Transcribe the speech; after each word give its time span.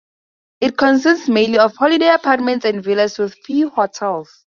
It 0.61 0.79
consists 0.79 1.29
mainly 1.29 1.59
of 1.59 1.75
holiday 1.77 2.11
apartments 2.11 2.65
and 2.65 2.83
villas, 2.83 3.19
with 3.19 3.35
few 3.45 3.69
hotels. 3.69 4.33